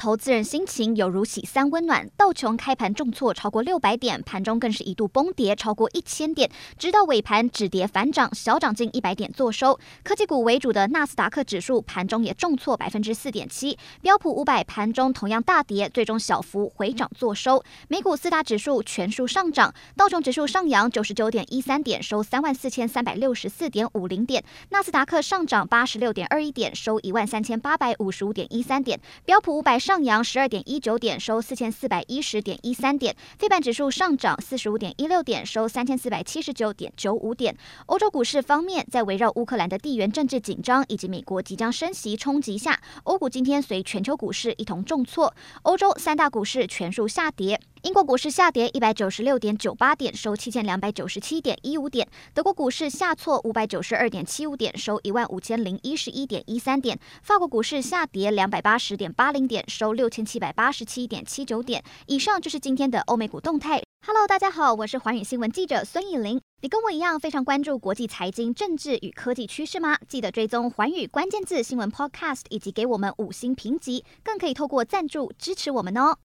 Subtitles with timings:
[0.00, 9.78] 投资人心情有如洗三温暖，道琼开盘重挫超过六百点，盘中更是一度崩跌超过一千点，直到尾盘止跌反涨，小涨近一百点作收。
[10.02, 17.62] 科技股为主的纳斯达克指数盘中也重挫百分之四点七，标普五百盘中同样大跌，最终小幅回涨作收。
[17.88, 33.16] 美股四大指数全数上涨，道琼指数上扬九十九点一三点，收三万四千三百六十四点五零点；纳斯达克上涨八十六点二一点，收一万三千八百五十五点一三点；标普五百上上扬十二点一九点，收四千四百一十点一三点。
[33.36, 37.56] 非半指数上涨四十五点一六点，收三千四百七十九点九五点。
[37.86, 45.34] 欧洲股市方面，在围绕乌克兰的地缘政治紧张以及美国即将升息冲击下，欧股今天随全球股市一同重挫。
[45.62, 47.60] 欧洲三大股市全数下跌。
[47.82, 52.06] 英国股市下跌一百九十六点九八点，收七千两百九十七点一五点。
[52.34, 56.98] 德国股市下挫五百九十二点七五点，收一万五千零一十一点一三点。
[57.22, 61.82] 法国股市下跌两百八十点八零点，收六千七百八十七点七九点。
[62.06, 63.82] 以上就是今天的欧美股动态。
[64.06, 66.38] Hello，大家好，我是寰宇新闻记者孙艺林。
[66.62, 69.96] 你跟我一样非常关注国际财经、政治与科技趋势吗？
[70.06, 76.18] 记得追踪寰宇关键字新闻 Podcast，以及给我们五星评级，更可以透过赞助支持我们哦。